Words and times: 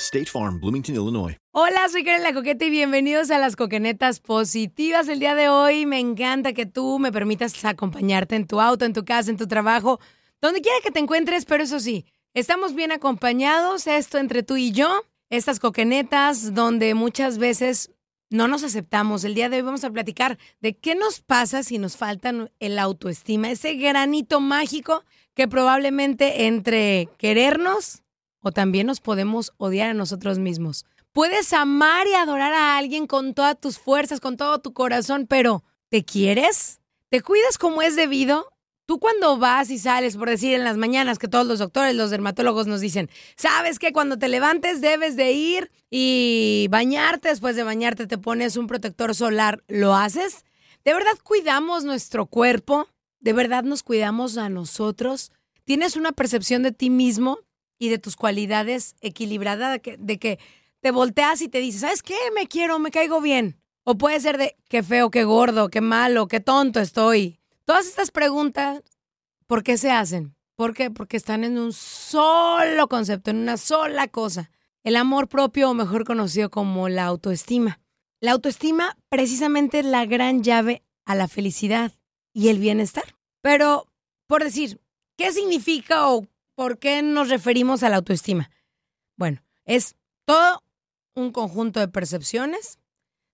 State 0.00 0.26
Farm, 0.26 0.60
Bloomington, 0.60 0.94
Illinois. 0.94 1.36
Hola, 1.52 1.88
soy 1.90 2.04
Karen 2.04 2.22
La 2.22 2.32
Coqueta 2.32 2.64
y 2.64 2.70
bienvenidos 2.70 3.30
a 3.30 3.38
las 3.38 3.54
Coquenetas 3.54 4.18
Positivas. 4.20 5.08
El 5.08 5.20
día 5.20 5.34
de 5.34 5.48
hoy 5.48 5.84
me 5.84 5.98
encanta 5.98 6.54
que 6.54 6.64
tú 6.64 6.98
me 6.98 7.12
permitas 7.12 7.64
acompañarte 7.64 8.34
en 8.34 8.46
tu 8.46 8.60
auto, 8.60 8.84
en 8.84 8.94
tu 8.94 9.04
casa, 9.04 9.30
en 9.30 9.36
tu 9.36 9.46
trabajo, 9.46 10.00
donde 10.40 10.62
quiera 10.62 10.78
que 10.82 10.90
te 10.90 11.00
encuentres, 11.00 11.44
pero 11.44 11.62
eso 11.62 11.78
sí, 11.80 12.06
estamos 12.34 12.74
bien 12.74 12.92
acompañados, 12.92 13.86
esto 13.86 14.18
entre 14.18 14.42
tú 14.42 14.56
y 14.56 14.72
yo, 14.72 15.02
estas 15.28 15.60
coquenetas 15.60 16.54
donde 16.54 16.94
muchas 16.94 17.36
veces 17.36 17.90
no 18.30 18.48
nos 18.48 18.64
aceptamos. 18.64 19.24
El 19.24 19.34
día 19.34 19.48
de 19.48 19.56
hoy 19.56 19.62
vamos 19.62 19.84
a 19.84 19.90
platicar 19.90 20.38
de 20.60 20.76
qué 20.76 20.94
nos 20.94 21.20
pasa 21.20 21.62
si 21.62 21.78
nos 21.78 21.96
falta 21.96 22.32
el 22.58 22.78
autoestima, 22.78 23.50
ese 23.50 23.74
granito 23.74 24.40
mágico 24.40 25.04
que 25.34 25.46
probablemente 25.46 26.46
entre 26.46 27.08
querernos 27.18 28.02
o 28.40 28.52
también 28.52 28.86
nos 28.86 29.00
podemos 29.00 29.52
odiar 29.56 29.90
a 29.90 29.94
nosotros 29.94 30.38
mismos. 30.38 30.86
Puedes 31.12 31.52
amar 31.52 32.06
y 32.06 32.14
adorar 32.14 32.52
a 32.52 32.78
alguien 32.78 33.06
con 33.06 33.34
todas 33.34 33.58
tus 33.60 33.78
fuerzas, 33.78 34.20
con 34.20 34.36
todo 34.36 34.60
tu 34.60 34.72
corazón, 34.72 35.26
pero 35.26 35.64
¿te 35.88 36.04
quieres? 36.04 36.80
¿Te 37.08 37.20
cuidas 37.20 37.58
como 37.58 37.82
es 37.82 37.96
debido? 37.96 38.52
Tú 38.86 38.98
cuando 38.98 39.36
vas 39.38 39.70
y 39.70 39.78
sales, 39.78 40.16
por 40.16 40.28
decir 40.28 40.54
en 40.54 40.64
las 40.64 40.76
mañanas, 40.76 41.18
que 41.18 41.28
todos 41.28 41.46
los 41.46 41.58
doctores, 41.58 41.94
los 41.94 42.10
dermatólogos 42.10 42.66
nos 42.66 42.80
dicen, 42.80 43.08
sabes 43.36 43.78
que 43.78 43.92
cuando 43.92 44.18
te 44.18 44.28
levantes 44.28 44.80
debes 44.80 45.16
de 45.16 45.32
ir 45.32 45.70
y 45.90 46.66
bañarte, 46.70 47.28
después 47.28 47.56
de 47.56 47.62
bañarte 47.62 48.06
te 48.06 48.18
pones 48.18 48.56
un 48.56 48.66
protector 48.66 49.14
solar, 49.14 49.62
¿lo 49.68 49.94
haces? 49.94 50.44
¿De 50.84 50.94
verdad 50.94 51.12
cuidamos 51.22 51.84
nuestro 51.84 52.26
cuerpo? 52.26 52.88
¿De 53.20 53.32
verdad 53.32 53.64
nos 53.64 53.82
cuidamos 53.82 54.38
a 54.38 54.48
nosotros? 54.48 55.30
¿Tienes 55.64 55.96
una 55.96 56.12
percepción 56.12 56.62
de 56.62 56.72
ti 56.72 56.90
mismo 56.90 57.38
y 57.80 57.88
de 57.88 57.98
tus 57.98 58.14
cualidades 58.14 58.94
equilibrada 59.00 59.72
de 59.72 59.80
que, 59.80 60.38
te 60.80 60.90
volteas 60.92 61.42
y 61.42 61.48
te 61.48 61.58
dices, 61.58 61.80
¿sabes 61.80 62.02
qué? 62.02 62.16
Me 62.34 62.46
quiero, 62.46 62.78
me 62.78 62.90
caigo 62.90 63.20
bien. 63.20 63.60
O 63.84 63.98
puede 63.98 64.20
ser 64.20 64.38
de 64.38 64.56
qué 64.68 64.82
feo, 64.82 65.10
qué 65.10 65.24
gordo, 65.24 65.68
qué 65.68 65.80
malo, 65.80 66.28
qué 66.28 66.40
tonto 66.40 66.80
estoy. 66.80 67.38
Todas 67.64 67.86
estas 67.86 68.10
preguntas, 68.10 68.82
¿por 69.46 69.62
qué 69.62 69.76
se 69.76 69.90
hacen? 69.90 70.36
¿Por 70.56 70.74
qué? 70.74 70.90
Porque 70.90 71.16
están 71.16 71.44
en 71.44 71.58
un 71.58 71.72
solo 71.72 72.88
concepto, 72.88 73.30
en 73.30 73.38
una 73.38 73.56
sola 73.56 74.08
cosa. 74.08 74.50
El 74.84 74.96
amor 74.96 75.28
propio, 75.28 75.70
o 75.70 75.74
mejor 75.74 76.04
conocido 76.04 76.50
como 76.50 76.88
la 76.88 77.04
autoestima. 77.04 77.80
La 78.20 78.32
autoestima 78.32 78.96
precisamente 79.08 79.80
es 79.80 79.86
la 79.86 80.06
gran 80.06 80.42
llave 80.42 80.82
a 81.04 81.14
la 81.14 81.28
felicidad 81.28 81.92
y 82.32 82.48
el 82.48 82.58
bienestar. 82.58 83.16
Pero, 83.42 83.86
por 84.26 84.44
decir, 84.44 84.80
¿qué 85.16 85.32
significa 85.32 86.10
o 86.10 86.26
por 86.60 86.78
qué 86.78 87.00
nos 87.00 87.30
referimos 87.30 87.82
a 87.82 87.88
la 87.88 87.96
autoestima? 87.96 88.50
Bueno, 89.16 89.42
es 89.64 89.96
todo 90.26 90.62
un 91.14 91.32
conjunto 91.32 91.80
de 91.80 91.88
percepciones, 91.88 92.78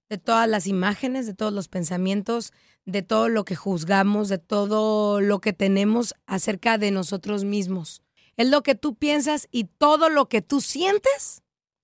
de 0.08 0.16
todas 0.16 0.48
las 0.48 0.68
imágenes, 0.68 1.26
de 1.26 1.34
todos 1.34 1.52
los 1.52 1.66
pensamientos, 1.66 2.52
de 2.84 3.02
todo 3.02 3.28
lo 3.28 3.44
que 3.44 3.56
juzgamos, 3.56 4.28
de 4.28 4.38
todo 4.38 5.20
lo 5.20 5.40
que 5.40 5.52
tenemos 5.52 6.14
acerca 6.26 6.78
de 6.78 6.92
nosotros 6.92 7.42
mismos. 7.42 8.00
Es 8.36 8.48
lo 8.48 8.62
que 8.62 8.76
tú 8.76 8.94
piensas 8.94 9.48
y 9.50 9.64
todo 9.64 10.08
lo 10.08 10.28
que 10.28 10.40
tú 10.40 10.60
sientes 10.60 11.42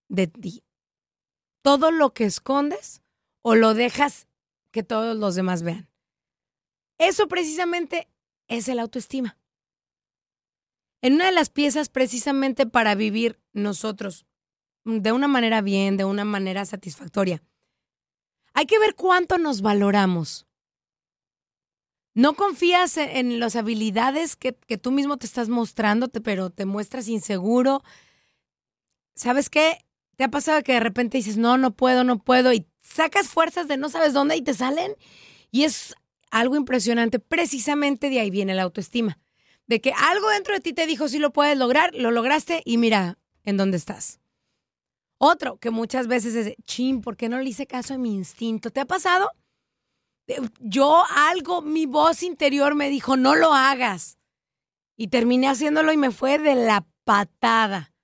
de 0.09 0.29
ti. 0.29 0.63
Todo 1.61 1.91
lo 1.91 2.15
que 2.15 2.23
escondes 2.23 3.03
o 3.43 3.57
lo 3.57 3.75
dejas 3.75 4.29
que 4.71 4.85
todos 4.85 5.17
los 5.17 5.35
demás 5.35 5.65
vean. 5.65 5.89
Eso 6.99 7.27
precisamente 7.27 8.07
es 8.47 8.69
el 8.69 8.79
autoestima. 8.79 9.42
En 11.03 11.15
una 11.15 11.27
de 11.27 11.33
las 11.33 11.51
piezas 11.51 11.89
precisamente 11.89 12.65
para 12.65 12.95
vivir 12.95 13.41
nosotros 13.53 14.25
de 14.85 15.13
una 15.13 15.29
manera 15.29 15.61
bien, 15.61 15.97
de 15.97 16.05
una 16.05 16.25
manera 16.25 16.65
satisfactoria. 16.65 17.43
Hay 18.55 18.67
que 18.67 18.79
ver 18.79 18.95
cuánto 18.95 19.39
nos 19.39 19.63
valoramos. 19.63 20.47
No 22.15 22.35
confías 22.35 22.97
en, 22.99 23.11
en 23.11 23.41
las 23.41 23.57
habilidades 23.57 24.37
que, 24.37 24.55
que, 24.55 24.77
tú 24.79 24.91
mismo 24.91 25.17
te 25.17 25.27
estás 25.27 25.49
mostrando, 25.49 26.09
pero 26.09 26.51
te 26.51 26.67
muestras 26.67 27.09
inseguro. 27.09 27.83
¿Sabes 29.15 29.49
qué? 29.49 29.79
¿Te 30.17 30.25
ha 30.25 30.31
pasado 30.31 30.63
que 30.63 30.75
de 30.75 30.81
repente 30.81 31.17
dices, 31.17 31.39
no, 31.39 31.57
no 31.57 31.75
puedo, 31.75 32.05
no 32.05 32.19
puedo, 32.19 32.53
y 32.53 32.67
sacas 32.81 33.29
fuerzas 33.29 33.67
de 33.67 33.79
no 33.79 33.89
sabes 33.89 34.13
dónde 34.13 34.37
y 34.37 34.43
te 34.43 34.53
salen? 34.53 34.95
Y 35.51 35.65
es 35.65 35.95
algo 36.31 36.57
impresionante. 36.57 37.19
Precisamente 37.19 38.11
de 38.11 38.21
ahí 38.21 38.31
viene 38.31 38.55
la 38.55 38.63
autoestima. 38.63 39.19
De 39.73 39.81
que 39.81 39.95
algo 39.97 40.29
dentro 40.29 40.53
de 40.53 40.61
ti 40.61 40.75
te 40.75 40.87
dijo, 40.87 41.09
sí 41.09 41.19
lo 41.19 41.33
puedes 41.33 41.57
lograr, 41.57 41.95
lo 41.95 42.11
lograste 42.11 42.61
y 42.67 42.77
mira 42.77 43.17
en 43.43 43.57
dónde 43.57 43.79
estás. 43.79 44.21
Otro 45.17 45.57
que 45.57 45.71
muchas 45.71 46.09
veces 46.09 46.35
es, 46.35 46.55
chin, 46.67 47.01
¿por 47.01 47.17
qué 47.17 47.31
no 47.31 47.39
le 47.39 47.49
hice 47.49 47.67
caso 47.67 47.95
a 47.95 47.97
mi 47.97 48.13
instinto? 48.13 48.71
¿Te 48.71 48.81
ha 48.81 48.85
pasado? 48.85 49.31
Yo 50.61 51.03
algo, 51.09 51.63
mi 51.63 51.87
voz 51.87 52.23
interior 52.23 52.75
me 52.75 52.91
dijo, 52.91 53.17
no 53.17 53.35
lo 53.35 53.55
hagas. 53.55 54.19
Y 54.95 55.09
terminé 55.09 55.49
haciéndolo 55.49 55.91
y 55.91 55.97
me 55.97 56.11
fue 56.11 56.39
de 56.39 56.55
la 56.55 56.87
patada. 57.05 57.95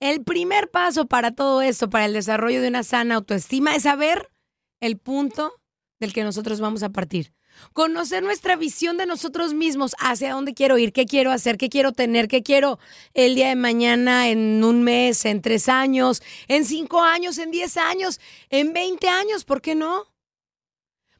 El 0.00 0.24
primer 0.24 0.68
paso 0.68 1.06
para 1.06 1.30
todo 1.30 1.62
esto, 1.62 1.88
para 1.90 2.06
el 2.06 2.12
desarrollo 2.12 2.60
de 2.60 2.66
una 2.66 2.82
sana 2.82 3.14
autoestima, 3.14 3.76
es 3.76 3.84
saber 3.84 4.32
el 4.80 4.98
punto 4.98 5.52
del 6.00 6.12
que 6.12 6.24
nosotros 6.24 6.60
vamos 6.60 6.82
a 6.82 6.90
partir. 6.90 7.32
Conocer 7.72 8.22
nuestra 8.22 8.56
visión 8.56 8.96
de 8.96 9.06
nosotros 9.06 9.54
mismos, 9.54 9.94
hacia 9.98 10.32
dónde 10.32 10.54
quiero 10.54 10.78
ir, 10.78 10.92
qué 10.92 11.06
quiero 11.06 11.30
hacer, 11.30 11.56
qué 11.56 11.68
quiero 11.68 11.92
tener, 11.92 12.28
qué 12.28 12.42
quiero 12.42 12.78
el 13.14 13.34
día 13.34 13.48
de 13.48 13.56
mañana, 13.56 14.28
en 14.28 14.62
un 14.64 14.82
mes, 14.82 15.24
en 15.24 15.42
tres 15.42 15.68
años, 15.68 16.22
en 16.48 16.64
cinco 16.64 17.02
años, 17.02 17.38
en 17.38 17.50
diez 17.50 17.76
años, 17.76 18.20
en 18.48 18.72
veinte 18.72 19.08
años, 19.08 19.44
¿por 19.44 19.60
qué 19.60 19.74
no? 19.74 20.06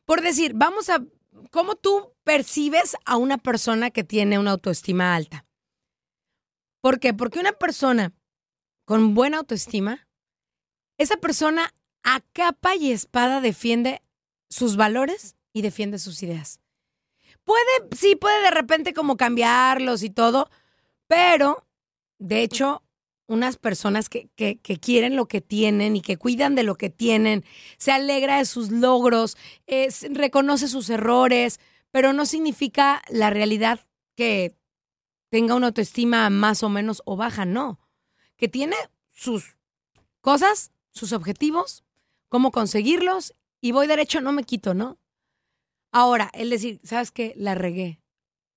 Por 0.05 0.23
decir, 0.23 0.53
vamos 0.55 0.89
a, 0.91 1.05
¿cómo 1.51 1.77
tú 1.77 2.13
percibes 2.25 2.97
a 3.05 3.17
una 3.17 3.39
persona 3.39 3.91
que 3.91 4.05
tiene 4.05 4.39
una 4.39 4.53
autoestima 4.53 5.15
alta? 5.15 5.47
¿Por 6.81 6.99
qué? 6.99 7.15
Porque 7.15 7.39
una 7.39 7.53
persona 7.53 8.13
con 8.87 9.15
buena 9.15 9.39
autoestima, 9.39 10.09
esa 10.99 11.17
persona 11.17 11.73
a 12.03 12.21
capa 12.33 12.75
y 12.75 12.93
espada 12.93 13.41
defiende 13.41 14.03
sus 14.49 14.77
valores 14.77 15.37
y 15.53 15.63
defiende 15.63 15.99
sus 15.99 16.23
ideas. 16.23 16.61
Puede, 17.45 17.63
sí, 17.97 18.17
puede 18.17 18.43
de 18.43 18.51
repente 18.51 18.93
como 18.93 19.17
cambiarlos 19.17 20.03
y 20.03 20.11
todo, 20.11 20.51
pero 21.07 21.67
de 22.19 22.43
hecho, 22.43 22.83
unas 23.27 23.57
personas 23.57 24.09
que, 24.09 24.29
que, 24.37 24.59
que, 24.59 24.79
quieren 24.79 25.17
lo 25.17 25.27
que 25.27 25.41
tienen 25.41 25.97
y 25.97 26.03
que 26.03 26.17
cuidan 26.17 26.55
de 26.55 26.65
lo 26.65 26.75
que 26.75 26.91
tienen, 26.91 27.45
se 27.79 27.93
alegra 27.93 28.39
de 28.39 28.45
sus 28.45 28.71
logros, 28.71 29.37
reconoce 30.11 30.69
sus 30.69 30.91
errores, 30.91 31.61
pero 31.91 32.13
no 32.13 32.27
significa 32.27 33.03
la 33.09 33.31
realidad 33.31 33.81
que 34.17 34.55
tenga 35.31 35.55
una 35.55 35.69
autoestima 35.69 36.29
más 36.29 36.63
o 36.63 36.69
menos 36.69 37.03
o 37.07 37.17
baja, 37.17 37.45
no. 37.45 37.81
Que 38.37 38.49
tiene 38.49 38.77
sus 39.09 39.57
cosas, 40.21 40.73
sus 40.93 41.13
objetivos, 41.13 41.85
cómo 42.29 42.51
conseguirlos 42.51 43.35
y 43.61 43.73
voy 43.73 43.87
derecho, 43.87 44.21
no 44.21 44.33
me 44.33 44.45
quito, 44.45 44.75
¿no? 44.75 44.99
Ahora, 45.93 46.31
el 46.35 46.51
decir, 46.51 46.81
¿sabes 46.85 47.11
qué? 47.11 47.35
La 47.37 47.55
regué. 47.55 48.01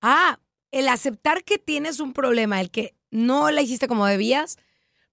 Ah, 0.00 0.38
el 0.70 0.88
aceptar 0.88 1.44
que 1.44 1.58
tienes 1.58 2.00
un 2.00 2.12
problema, 2.12 2.60
el 2.60 2.70
que 2.70 2.94
no 3.10 3.50
la 3.50 3.62
hiciste 3.62 3.88
como 3.88 4.06
debías, 4.06 4.56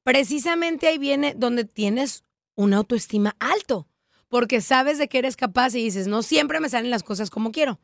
precisamente 0.04 0.88
ahí 0.88 0.98
viene 0.98 1.34
donde 1.36 1.66
tienes 1.66 2.24
una 2.56 2.78
autoestima 2.78 3.36
alto, 3.40 3.88
porque 4.28 4.62
sabes 4.62 4.98
de 4.98 5.08
que 5.08 5.20
eres 5.20 5.36
capaz 5.36 5.76
y 5.76 5.84
dices, 5.84 6.08
no 6.08 6.24
siempre 6.24 6.60
me 6.60 6.70
salen 6.70 6.92
las 6.92 7.04
cosas 7.04 7.30
como 7.30 7.52
quiero. 7.52 7.80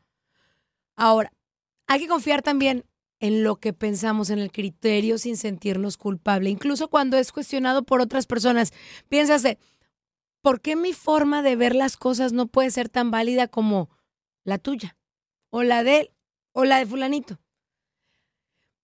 Ahora, 0.96 1.32
hay 1.86 2.00
que 2.00 2.08
confiar 2.08 2.42
también 2.42 2.84
en 3.20 3.42
lo 3.42 3.56
que 3.56 3.72
pensamos, 3.72 4.30
en 4.30 4.38
el 4.38 4.52
criterio 4.52 5.18
sin 5.18 5.36
sentirnos 5.36 5.96
culpable, 5.96 6.50
incluso 6.50 6.88
cuando 6.88 7.16
es 7.16 7.32
cuestionado 7.32 7.82
por 7.82 8.00
otras 8.00 8.26
personas. 8.26 8.72
Piénsase, 9.08 9.58
¿por 10.42 10.60
qué 10.60 10.76
mi 10.76 10.92
forma 10.92 11.42
de 11.42 11.56
ver 11.56 11.74
las 11.74 11.96
cosas 11.96 12.32
no 12.32 12.46
puede 12.46 12.70
ser 12.70 12.88
tan 12.88 13.10
válida 13.10 13.48
como 13.48 13.90
la 14.48 14.58
tuya? 14.58 14.96
O 15.50 15.62
la 15.62 15.84
de 15.84 16.00
él, 16.00 16.10
o 16.52 16.64
la 16.64 16.78
de 16.78 16.86
fulanito. 16.86 17.38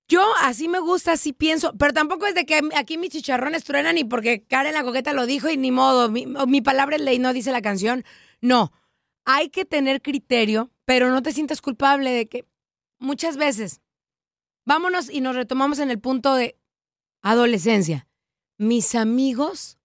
Yo 0.07 0.23
así 0.43 0.69
me 0.69 0.79
gusta, 0.79 1.13
así 1.13 1.33
pienso, 1.33 1.73
pero 1.79 1.95
tampoco 1.95 2.27
es 2.27 2.35
de 2.35 2.45
que 2.45 2.61
aquí 2.77 2.99
mis 2.99 3.11
chicharrones 3.11 3.65
truenan 3.65 3.97
y 3.97 4.05
porque 4.05 4.45
Karen 4.45 4.75
la 4.75 4.85
coqueta 4.85 5.15
lo 5.15 5.25
dijo 5.25 5.49
y 5.49 5.57
ni 5.57 5.71
modo, 5.71 6.11
mi, 6.11 6.27
mi 6.27 6.61
palabra 6.61 6.97
es 6.97 7.03
ley, 7.03 7.19
no 7.19 7.33
dice 7.33 7.53
la 7.53 7.63
canción. 7.63 8.05
No, 8.43 8.73
hay 9.25 9.49
que 9.49 9.65
tener 9.65 10.03
criterio, 10.03 10.71
pero 10.85 11.11
no 11.11 11.23
te 11.23 11.33
sientas 11.33 11.63
culpable 11.63 12.11
de 12.11 12.29
que 12.29 12.47
muchas 12.99 13.39
veces, 13.39 13.81
vámonos 14.67 15.09
y 15.09 15.23
nos 15.23 15.35
retomamos 15.35 15.79
en 15.79 15.91
el 15.91 15.99
punto 15.99 16.35
de 16.35 16.59
adolescencia. 17.23 18.07
Mis 18.59 18.95
amigos 18.95 19.79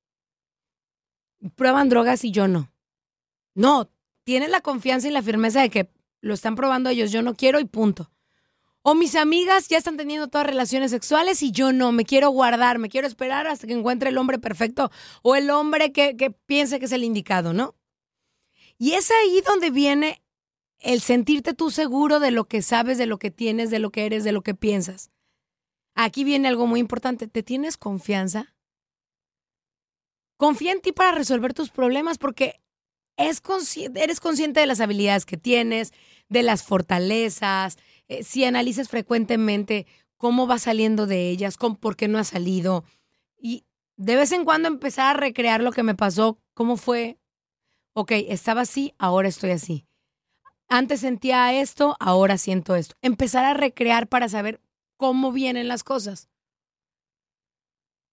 prueban 1.55 1.87
drogas 1.87 2.25
y 2.25 2.31
yo 2.31 2.49
no. 2.49 2.73
No, 3.55 3.89
tienes 4.29 4.51
la 4.51 4.61
confianza 4.61 5.07
y 5.07 5.11
la 5.11 5.23
firmeza 5.23 5.59
de 5.59 5.71
que 5.71 5.89
lo 6.21 6.35
están 6.35 6.53
probando 6.53 6.91
ellos, 6.91 7.11
yo 7.11 7.23
no 7.23 7.33
quiero 7.33 7.59
y 7.59 7.65
punto. 7.65 8.11
O 8.83 8.93
mis 8.93 9.15
amigas 9.15 9.69
ya 9.69 9.79
están 9.79 9.97
teniendo 9.97 10.27
todas 10.27 10.45
relaciones 10.45 10.91
sexuales 10.91 11.41
y 11.41 11.51
yo 11.51 11.73
no, 11.73 11.91
me 11.91 12.05
quiero 12.05 12.29
guardar, 12.29 12.77
me 12.77 12.89
quiero 12.89 13.07
esperar 13.07 13.47
hasta 13.47 13.65
que 13.65 13.73
encuentre 13.73 14.09
el 14.09 14.19
hombre 14.19 14.37
perfecto 14.37 14.91
o 15.23 15.35
el 15.35 15.49
hombre 15.49 15.91
que, 15.91 16.15
que 16.15 16.29
piense 16.29 16.77
que 16.77 16.85
es 16.85 16.91
el 16.91 17.03
indicado, 17.03 17.53
¿no? 17.53 17.73
Y 18.77 18.91
es 18.91 19.09
ahí 19.09 19.41
donde 19.47 19.71
viene 19.71 20.21
el 20.77 21.01
sentirte 21.01 21.55
tú 21.55 21.71
seguro 21.71 22.19
de 22.19 22.29
lo 22.29 22.45
que 22.45 22.61
sabes, 22.61 22.99
de 22.99 23.07
lo 23.07 23.17
que 23.17 23.31
tienes, 23.31 23.71
de 23.71 23.79
lo 23.79 23.89
que 23.89 24.05
eres, 24.05 24.23
de 24.23 24.31
lo 24.31 24.43
que 24.43 24.53
piensas. 24.53 25.09
Aquí 25.95 26.23
viene 26.23 26.49
algo 26.49 26.67
muy 26.67 26.79
importante. 26.79 27.27
¿Te 27.27 27.41
tienes 27.41 27.77
confianza? 27.77 28.53
Confía 30.37 30.71
en 30.71 30.81
ti 30.81 30.91
para 30.91 31.13
resolver 31.13 31.55
tus 31.55 31.71
problemas 31.71 32.19
porque 32.19 32.61
es 33.19 33.41
eres 33.95 34.19
consciente 34.19 34.61
de 34.61 34.65
las 34.65 34.79
habilidades 34.79 35.25
que 35.25 35.37
tienes, 35.37 35.91
de 36.29 36.41
las 36.41 36.63
fortalezas, 36.63 37.77
eh, 38.07 38.23
si 38.23 38.45
analizas 38.45 38.87
frecuentemente 38.87 39.85
cómo 40.17 40.47
va 40.47 40.57
saliendo 40.57 41.05
de 41.05 41.29
ellas, 41.29 41.57
con, 41.57 41.75
por 41.75 41.95
qué 41.95 42.07
no 42.07 42.17
ha 42.17 42.23
salido. 42.23 42.85
Y 43.37 43.65
de 43.97 44.15
vez 44.15 44.31
en 44.31 44.45
cuando 44.45 44.69
empezar 44.69 45.15
a 45.15 45.19
recrear 45.19 45.61
lo 45.61 45.71
que 45.71 45.83
me 45.83 45.95
pasó, 45.95 46.39
cómo 46.53 46.77
fue. 46.77 47.19
Ok, 47.93 48.11
estaba 48.11 48.61
así, 48.61 48.93
ahora 48.97 49.27
estoy 49.27 49.51
así. 49.51 49.85
Antes 50.69 51.01
sentía 51.01 51.53
esto, 51.53 51.97
ahora 51.99 52.37
siento 52.37 52.75
esto. 52.75 52.95
Empezar 53.01 53.43
a 53.43 53.53
recrear 53.53 54.07
para 54.07 54.29
saber 54.29 54.61
cómo 54.97 55.31
vienen 55.31 55.67
las 55.67 55.83
cosas. 55.83 56.29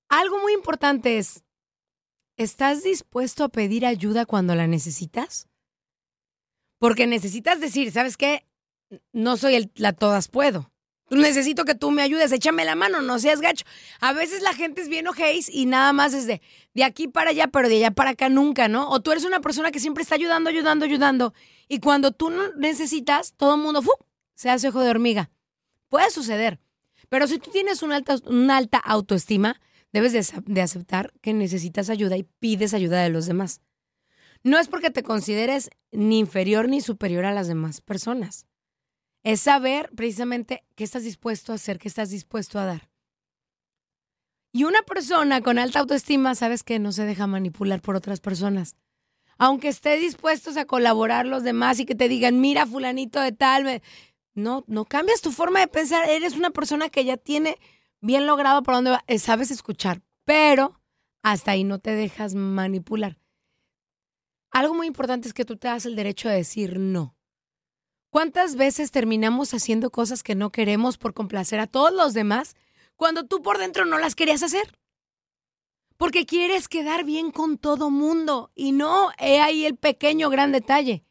Algo 0.09 0.41
muy 0.41 0.53
importante 0.53 1.19
es, 1.19 1.45
¿Estás 2.37 2.83
dispuesto 2.83 3.45
a 3.45 3.49
pedir 3.49 3.87
ayuda 3.87 4.27
cuando 4.27 4.55
la 4.55 4.67
necesitas? 4.67 5.49
Porque 6.79 7.07
necesitas 7.07 7.61
decir, 7.61 7.91
¿sabes 7.91 8.19
qué? 8.19 8.47
No 9.13 9.39
soy 9.39 9.55
el, 9.55 9.73
la 9.77 9.95
todas 9.95 10.29
puedo. 10.29 10.71
Necesito 11.09 11.65
que 11.65 11.75
tú 11.75 11.93
me 11.93 12.03
ayudes, 12.03 12.33
échame 12.33 12.65
la 12.65 12.75
mano, 12.75 13.01
no 13.01 13.19
seas 13.19 13.41
gacho. 13.41 13.65
A 14.01 14.13
veces 14.13 14.43
la 14.43 14.53
gente 14.53 14.83
es 14.83 14.89
bien 14.89 15.07
ojéis 15.07 15.49
y 15.49 15.65
nada 15.65 15.93
más 15.93 16.13
es 16.15 16.27
de, 16.27 16.43
de 16.75 16.85
aquí 16.85 17.09
para 17.09 17.31
allá, 17.31 17.47
pero 17.47 17.69
de 17.69 17.77
allá 17.77 17.93
para 17.93 18.11
acá 18.11 18.29
nunca, 18.29 18.69
¿no? 18.69 18.91
O 18.91 19.01
tú 19.01 19.13
eres 19.13 19.25
una 19.25 19.41
persona 19.41 19.71
que 19.71 19.81
siempre 19.81 20.03
está 20.03 20.17
ayudando, 20.17 20.51
ayudando, 20.51 20.85
ayudando. 20.85 21.33
Y 21.69 21.79
cuando 21.79 22.11
tú 22.11 22.33
necesitas, 22.57 23.35
todo 23.35 23.55
el 23.55 23.63
mundo 23.63 23.83
se 24.35 24.51
hace 24.51 24.69
ojo 24.69 24.81
de 24.81 24.91
hormiga. 24.91 25.31
Puede 25.89 26.11
suceder. 26.11 26.61
Pero 27.09 27.29
si 27.29 27.39
tú 27.39 27.51
tienes 27.51 27.83
una 27.83 27.97
alta, 27.97 28.17
una 28.27 28.57
alta 28.57 28.79
autoestima, 28.79 29.61
debes 29.97 30.13
de, 30.13 30.61
aceptar 30.61 31.15
que 31.23 31.33
necesitas 31.33 31.89
ayuda 31.89 32.19
y 32.19 32.25
pides 32.25 32.75
ayuda 32.75 33.03
de 33.03 33.09
los 33.09 33.25
demás. 33.25 33.63
No 34.43 34.59
es 34.59 34.69
porque 34.69 34.91
te 34.91 35.03
consideres 35.03 35.71
ni 35.91 36.19
inferior 36.19 36.69
ni 36.69 36.83
superior 36.83 37.25
a 37.25 37.33
las 37.33 37.49
demás 37.49 37.81
personas. 37.81 38.45
Es 39.23 39.41
saber 39.41 39.91
precisamente 39.97 40.65
qué 40.75 40.85
estás 40.85 41.03
dispuesto 41.03 41.53
a 41.53 41.55
hacer, 41.55 41.79
qué 41.79 41.89
estás 41.89 42.11
dispuesto 42.11 42.59
a 42.59 42.67
dar. 42.67 42.91
Y 44.53 44.65
una 44.65 44.83
persona 44.83 45.41
con 45.41 45.59
alta 45.59 45.81
autoestima, 45.81 46.35
sabes 46.35 46.63
que 46.63 46.79
no 46.79 46.93
se 46.93 47.07
deja 47.07 47.27
manipular 47.27 47.81
por 47.81 47.97
otras 47.97 48.21
personas. 48.21 48.77
Aunque 49.39 49.69
esté 49.69 49.97
dispuestos 49.97 50.59
a 50.59 50.67
colaborar 50.67 51.27
los 51.27 51.43
demás 51.43 51.81
y 51.81 51.87
que 51.87 51.95
te 51.95 52.11
digan, 52.11 52.39
mira, 52.39 52.67
fulanito 52.67 53.19
de 53.19 53.33
tal, 53.33 53.83
no, 54.35 54.63
no 54.67 54.85
cambias 54.85 55.23
tu 55.23 55.33
forma 55.33 55.61
de 55.61 55.69
pensar. 55.69 56.07
Eres 56.11 56.37
una 56.37 56.51
persona 56.51 56.91
que 56.91 57.07
ya 57.07 57.17
tiene 57.17 57.57
bien 58.01 58.27
logrado 58.27 58.63
por 58.63 58.75
dónde 58.75 58.91
va, 58.93 59.05
eh, 59.07 59.19
sabes 59.19 59.51
escuchar, 59.51 60.03
pero 60.25 60.81
hasta 61.23 61.53
ahí 61.53 61.65
no 61.65 61.79
te 61.79 61.93
dejas 61.93 62.35
manipular. 62.35 63.19
Algo 64.51 64.75
muy 64.75 64.87
importante 64.87 65.29
es 65.29 65.35
que 65.35 65.45
tú 65.45 65.57
te 65.57 65.69
das 65.69 65.87
el 65.87 65.97
derecho 65.97 66.29
de 66.29 66.37
decir 66.37 66.79
no. 66.79 67.17
¿Cuántas 68.11 68.57
veces 68.57 68.91
terminamos 68.91 69.53
haciendo 69.53 69.91
cosas 69.91 70.23
que 70.23 70.35
no 70.35 70.51
queremos 70.51 70.97
por 70.97 71.13
complacer 71.13 71.61
a 71.61 71.67
todos 71.67 71.93
los 71.93 72.15
demás 72.15 72.55
cuando 72.95 73.27
tú 73.27 73.43
por 73.43 73.59
dentro 73.59 73.85
no 73.85 73.99
las 73.99 74.15
querías 74.15 74.43
hacer? 74.43 74.79
Porque 75.97 76.25
quieres 76.27 76.69
quedar 76.69 77.05
bien 77.05 77.31
con 77.31 77.59
todo 77.59 77.91
mundo 77.91 78.53
y 78.55 78.73
no, 78.73 79.11
he 79.19 79.41
ahí 79.41 79.67
el 79.67 79.77
pequeño 79.77 80.31
gran 80.31 80.53
detalle. 80.53 81.05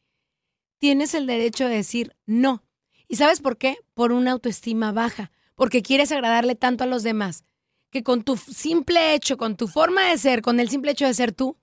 Tienes 0.80 1.14
el 1.14 1.28
derecho 1.28 1.68
de 1.68 1.76
decir 1.76 2.16
no. 2.26 2.64
¿Y 3.08 3.18
sabes 3.18 3.42
por 3.42 3.58
qué? 3.58 3.78
Por 3.94 4.12
una 4.12 4.32
autoestima 4.32 4.92
baja 4.92 5.32
porque 5.56 5.82
quieres 5.82 6.12
agradarle 6.12 6.56
tanto 6.56 6.84
a 6.84 6.88
los 6.88 7.04
demás, 7.04 7.44
que 7.90 8.04
con 8.04 8.24
tu 8.24 8.38
simple 8.38 9.14
hecho, 9.14 9.38
con 9.38 9.56
tu 9.56 9.68
forma 9.68 10.10
de 10.10 10.18
ser, 10.18 10.42
con 10.42 10.60
el 10.60 10.70
simple 10.70 10.92
hecho 10.92 11.06
de 11.06 11.14
ser 11.14 11.32
tú, 11.32 11.58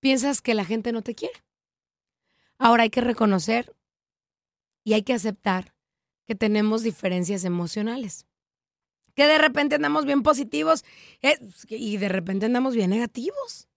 piensas 0.00 0.40
que 0.40 0.54
la 0.54 0.64
gente 0.64 0.92
no 0.92 1.02
te 1.02 1.14
quiere. 1.14 1.44
Ahora 2.58 2.84
hay 2.84 2.90
que 2.90 3.00
reconocer 3.00 3.74
y 4.84 4.92
hay 4.92 5.02
que 5.02 5.14
aceptar 5.14 5.74
que 6.26 6.34
tenemos 6.34 6.82
diferencias 6.82 7.44
emocionales. 7.44 8.26
Que 9.14 9.26
de 9.26 9.38
repente 9.38 9.76
andamos 9.76 10.06
bien 10.06 10.22
positivos 10.22 10.84
eh, 11.22 11.38
y 11.68 11.96
de 11.98 12.08
repente 12.08 12.46
andamos 12.46 12.74
bien 12.74 12.90
negativos. 12.90 13.68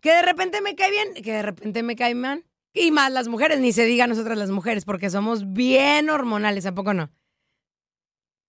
Que 0.00 0.10
de 0.10 0.22
repente 0.22 0.60
me 0.60 0.74
cae 0.74 0.90
bien, 0.90 1.14
que 1.14 1.32
de 1.32 1.42
repente 1.42 1.82
me 1.82 1.96
cae 1.96 2.14
mal. 2.14 2.44
Y 2.74 2.90
más 2.90 3.12
las 3.12 3.28
mujeres, 3.28 3.60
ni 3.60 3.72
se 3.72 3.84
diga 3.84 4.06
nosotras 4.06 4.38
las 4.38 4.50
mujeres, 4.50 4.84
porque 4.84 5.10
somos 5.10 5.52
bien 5.52 6.08
hormonales, 6.08 6.64
¿a 6.64 6.74
poco 6.74 6.94
no? 6.94 7.10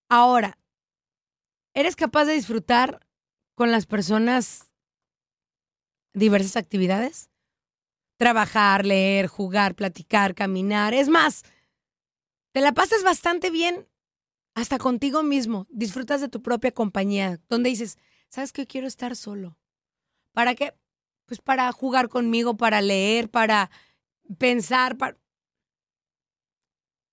Ahora, 0.10 0.60
¿eres 1.74 1.96
capaz 1.96 2.26
de 2.26 2.34
disfrutar 2.34 3.06
con 3.56 3.72
las 3.72 3.86
personas 3.86 4.72
diversas 6.14 6.58
actividades? 6.58 7.30
trabajar, 8.24 8.86
leer, 8.86 9.28
jugar, 9.28 9.76
platicar, 9.76 10.34
caminar. 10.34 10.94
Es 10.94 11.10
más, 11.10 11.44
te 12.54 12.62
la 12.62 12.74
pasas 12.74 13.04
bastante 13.04 13.50
bien 13.50 13.88
hasta 14.56 14.78
contigo 14.78 15.24
mismo. 15.24 15.68
Disfrutas 15.70 16.22
de 16.22 16.30
tu 16.30 16.42
propia 16.42 16.72
compañía, 16.72 17.42
donde 17.50 17.70
dices, 17.70 17.98
¿sabes 18.30 18.54
qué? 18.54 18.66
Quiero 18.68 18.88
estar 18.88 19.18
solo. 19.18 19.58
¿Para 20.32 20.56
qué? 20.56 20.74
Pues 21.26 21.42
para 21.42 21.70
jugar 21.74 22.08
conmigo, 22.08 22.56
para 22.56 22.82
leer, 22.82 23.30
para 23.30 23.70
pensar. 24.38 24.98
Para... 24.98 25.18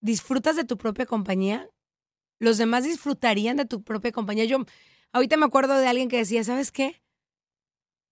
¿Disfrutas 0.00 0.54
de 0.54 0.64
tu 0.64 0.78
propia 0.78 1.06
compañía? 1.06 1.68
Los 2.40 2.58
demás 2.58 2.84
disfrutarían 2.84 3.56
de 3.56 3.66
tu 3.66 3.82
propia 3.82 4.10
compañía. 4.10 4.46
Yo 4.46 4.64
ahorita 5.12 5.36
me 5.36 5.46
acuerdo 5.46 5.78
de 5.78 5.86
alguien 5.86 6.08
que 6.08 6.16
decía, 6.16 6.42
¿sabes 6.42 6.72
qué? 6.72 7.00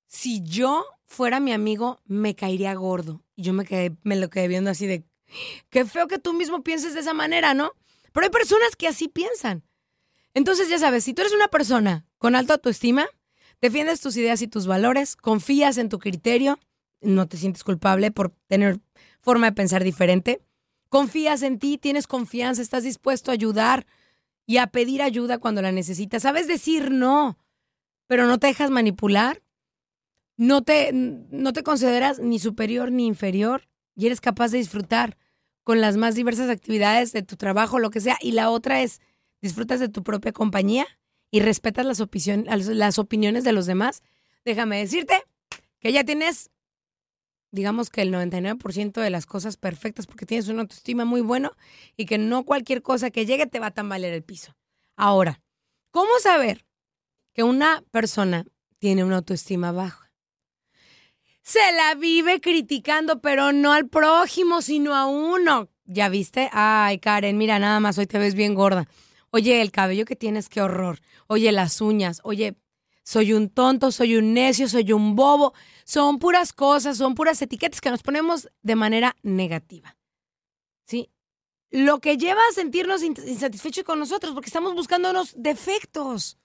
Si 0.07 0.43
yo 0.43 0.85
fuera 1.07 1.41
mi 1.41 1.53
amigo, 1.53 2.01
me 2.05 2.37
caería 2.37 2.75
gordo. 2.75 3.25
Y 3.35 3.43
yo 3.43 3.55
me, 3.55 3.65
quedé, 3.65 3.97
me 4.05 4.17
lo 4.17 4.29
quedé 4.31 4.47
viendo 4.47 4.71
así 4.71 4.87
de, 4.87 5.05
qué 5.71 5.85
feo 5.87 6.07
que 6.09 6.19
tú 6.19 6.35
mismo 6.35 6.63
pienses 6.63 6.95
de 6.95 7.01
esa 7.01 7.15
manera, 7.15 7.55
¿no? 7.55 7.73
Pero 8.13 8.25
hay 8.25 8.31
personas 8.31 8.77
que 8.77 8.87
así 8.87 9.09
piensan. 9.09 9.65
Entonces, 10.35 10.69
ya 10.69 10.79
sabes, 10.79 11.05
si 11.05 11.15
tú 11.15 11.23
eres 11.23 11.33
una 11.33 11.49
persona 11.49 12.07
con 12.19 12.37
alta 12.37 12.55
autoestima, 12.55 13.07
defiendes 13.63 14.01
tus 14.01 14.17
ideas 14.17 14.43
y 14.43 14.49
tus 14.49 14.67
valores, 14.67 15.17
confías 15.17 15.79
en 15.79 15.89
tu 15.89 15.99
criterio, 15.99 16.59
no 17.01 17.27
te 17.27 17.39
sientes 17.39 17.65
culpable 17.65 18.11
por 18.11 18.31
tener 18.47 18.79
forma 19.21 19.47
de 19.47 19.53
pensar 19.53 19.85
diferente, 19.85 20.43
confías 20.91 21.43
en 21.43 21.59
ti, 21.59 21.79
tienes 21.79 22.07
confianza, 22.07 22.61
estás 22.61 22.85
dispuesto 22.85 23.31
a 23.31 23.35
ayudar 23.35 23.87
y 24.49 24.57
a 24.57 24.67
pedir 24.69 25.03
ayuda 25.03 25.37
cuando 25.37 25.61
la 25.61 25.73
necesitas, 25.73 26.23
sabes 26.23 26.49
decir 26.49 26.91
no, 26.91 27.37
pero 28.07 28.27
no 28.27 28.39
te 28.39 28.47
dejas 28.47 28.71
manipular, 28.71 29.43
no 30.39 30.63
te, 30.63 30.91
no 30.93 31.53
te 31.53 31.63
consideras 31.63 32.19
ni 32.19 32.39
superior 32.39 32.91
ni 32.91 33.07
inferior 33.07 33.69
y 33.95 34.07
eres 34.07 34.23
capaz 34.23 34.49
de 34.51 34.57
disfrutar 34.57 35.19
con 35.65 35.83
las 35.83 35.99
más 35.99 36.15
diversas 36.15 36.49
actividades 36.49 37.13
de 37.13 37.23
tu 37.23 37.37
trabajo, 37.37 37.79
lo 37.79 37.91
que 37.91 38.01
sea. 38.01 38.17
Y 38.23 38.33
la 38.33 38.49
otra 38.49 38.81
es, 38.81 39.03
disfrutas 39.43 39.81
de 39.81 39.91
tu 39.91 40.03
propia 40.03 40.33
compañía 40.33 40.87
y 41.31 41.41
respetas 41.41 41.85
las, 41.85 42.01
las 42.69 42.99
opiniones 42.99 43.45
de 43.45 43.53
los 43.53 43.67
demás. 43.67 44.03
Déjame 44.47 44.79
decirte 44.79 45.23
que 45.79 45.93
ya 45.93 46.05
tienes, 46.05 46.51
digamos 47.51 47.91
que 47.91 48.03
el 48.03 48.13
99% 48.13 49.01
de 49.01 49.11
las 49.11 49.27
cosas 49.27 49.57
perfectas 49.57 50.07
porque 50.07 50.27
tienes 50.27 50.49
una 50.49 50.63
autoestima 50.63 51.05
muy 51.05 51.21
bueno 51.21 51.53
y 51.97 52.07
que 52.07 52.19
no 52.19 52.45
cualquier 52.45 52.83
cosa 52.83 53.11
que 53.11 53.27
llegue 53.27 53.47
te 53.47 53.61
va 53.61 53.67
a 53.67 53.75
tambalear 53.75 54.13
el 54.13 54.23
piso. 54.23 54.55
Ahora, 54.97 55.41
¿cómo 55.91 56.19
saber 56.21 56.67
que 57.33 57.43
una 57.43 57.83
persona 57.91 58.45
tiene 58.79 59.05
una 59.05 59.17
autoestima 59.17 59.73
baja? 59.73 60.09
se 61.49 61.73
la 61.73 61.95
vive 61.95 62.43
criticando, 62.43 63.23
pero 63.23 63.55
no 63.55 63.73
al 63.73 63.89
prójimo, 63.89 64.61
sino 64.61 64.95
a 64.95 65.07
uno. 65.07 65.71
¿Ya 65.87 66.11
viste? 66.11 66.51
Ay, 66.53 66.99
Karen, 66.99 67.39
mira, 67.39 67.59
nada 67.59 67.81
más, 67.81 67.97
hoy 67.97 68.07
te 68.07 68.19
ves 68.19 68.35
bien 68.35 68.55
gorda. 68.55 68.87
Oye, 69.31 69.63
el 69.63 69.71
cabello 69.71 70.05
que 70.05 70.15
tienes, 70.15 70.51
qué 70.51 70.61
horror. 70.61 71.01
Oye, 71.27 71.51
las 71.53 71.81
uñas. 71.81 72.21
Oye, 72.23 72.57
soy 73.09 73.33
un 73.33 73.49
tonto, 73.49 73.91
soy 73.91 74.17
un 74.17 74.35
necio, 74.35 74.69
soy 74.69 74.93
un 74.93 75.17
bobo. 75.17 75.55
Son 75.87 76.19
puras 76.19 76.53
cosas, 76.53 76.99
son 76.99 77.15
puras 77.15 77.41
etiquetas 77.41 77.81
que 77.81 77.91
nos 77.91 78.03
ponemos 78.03 78.51
de 78.61 78.77
manera 78.77 79.17
negativa. 79.23 79.97
¿Sí? 80.87 81.11
Lo 81.71 82.01
que 82.01 82.19
lleva 82.19 82.43
a 82.43 82.55
sentirnos 82.55 83.03
insatisfechos 83.03 83.85
con 83.85 83.99
nosotros 83.99 84.35
porque 84.35 84.49
estamos 84.49 84.75
buscando 84.75 85.09
unos 85.11 85.33
defectos 85.39 86.37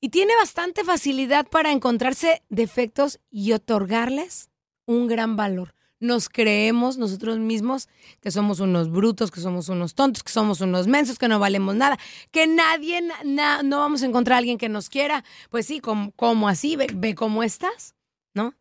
y 0.00 0.10
tiene 0.10 0.36
bastante 0.36 0.84
facilidad 0.84 1.48
para 1.48 1.72
encontrarse 1.72 2.44
defectos 2.48 3.18
y 3.28 3.50
otorgarles 3.50 4.50
un 4.84 5.08
gran 5.08 5.34
valor. 5.34 5.74
Nos 5.98 6.28
creemos 6.28 6.98
nosotros 6.98 7.38
mismos 7.38 7.88
que 8.20 8.30
somos 8.30 8.60
unos 8.60 8.90
brutos, 8.90 9.30
que 9.30 9.40
somos 9.40 9.70
unos 9.70 9.94
tontos, 9.94 10.22
que 10.22 10.30
somos 10.30 10.60
unos 10.60 10.86
mensos, 10.86 11.18
que 11.18 11.28
no 11.28 11.38
valemos 11.38 11.74
nada, 11.74 11.98
que 12.30 12.46
nadie, 12.46 13.02
no 13.24 13.78
vamos 13.78 14.02
a 14.02 14.06
encontrar 14.06 14.34
a 14.34 14.38
alguien 14.38 14.58
que 14.58 14.68
nos 14.68 14.90
quiera. 14.90 15.24
Pues 15.48 15.66
sí, 15.66 15.80
como, 15.80 16.48
así, 16.48 16.76
ve, 16.76 16.88
ve 16.94 17.14
cómo 17.14 17.42
estás, 17.42 17.94
¿no? 18.34 18.54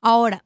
Ahora, 0.00 0.44